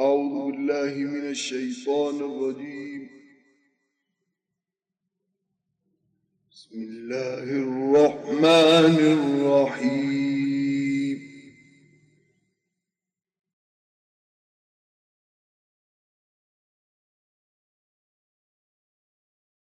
أعوذ 0.00 0.52
بالله 0.52 0.94
من 0.94 1.24
الشيطان 1.30 2.16
الرجيم. 2.16 3.10
بسم 6.52 6.74
الله 6.74 7.42
الرحمن 7.42 8.96
الرحيم. 9.18 10.40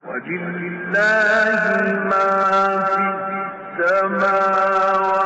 وجل 0.04 0.56
الله 0.72 1.62
ما 2.10 2.28
في 2.86 2.96
السماوات 3.80 5.25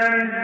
Amen. 0.03 0.42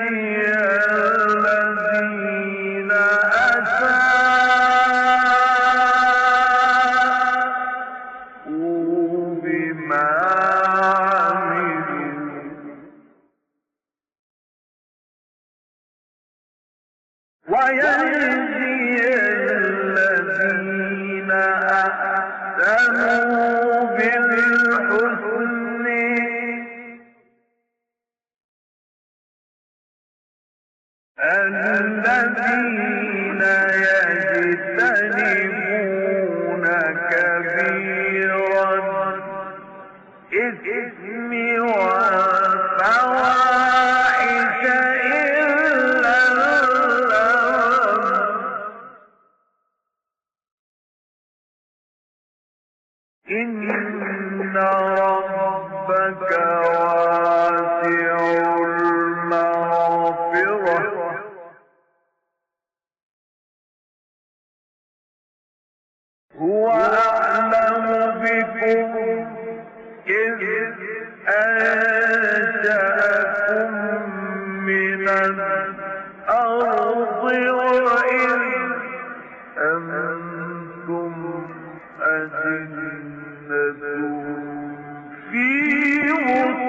الإثم 40.39 41.31
والفواحش 41.61 43.48
في 85.31 85.45
مطلع 86.11 86.68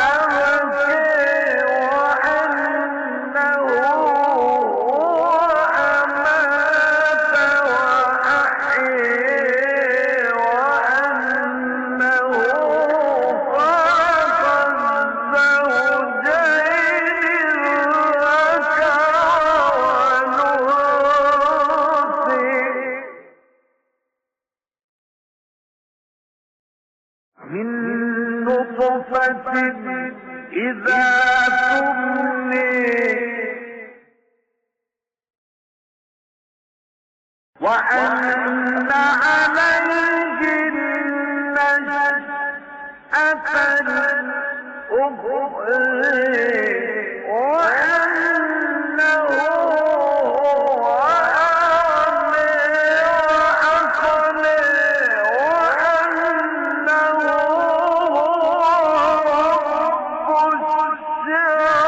Yeah. 61.29 61.88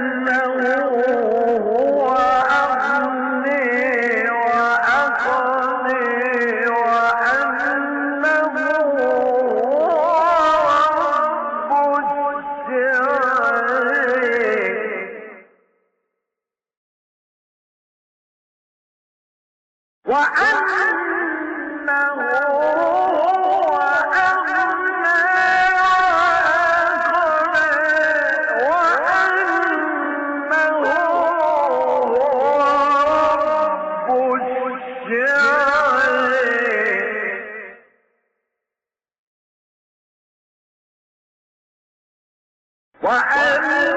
وأما 43.03 43.90